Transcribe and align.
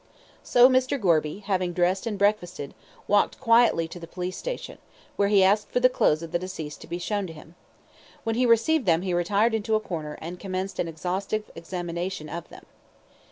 So 0.41 0.67
Mr. 0.67 0.99
Gorby, 0.99 1.43
having 1.45 1.73
dressed 1.73 2.07
and 2.07 2.17
breakfasted, 2.17 2.73
walked 3.07 3.39
quickly 3.39 3.87
to 3.89 3.99
the 3.99 4.07
police 4.07 4.35
station, 4.35 4.79
where 5.15 5.27
he 5.27 5.43
asked 5.43 5.69
for 5.69 5.79
the 5.79 5.89
clothes 5.93 6.23
of 6.23 6.31
the 6.31 6.39
deceased 6.39 6.81
to 6.81 6.87
be 6.87 6.97
shown 6.97 7.27
to 7.27 7.33
him. 7.33 7.53
When 8.23 8.33
he 8.35 8.47
received 8.47 8.87
them 8.87 9.03
he 9.03 9.13
retired 9.13 9.53
into 9.53 9.75
a 9.75 9.79
corner, 9.79 10.17
and 10.19 10.39
commenced 10.39 10.79
an 10.79 10.87
exhaustive 10.87 11.51
examination 11.55 12.29
of 12.29 12.49
them. 12.49 12.65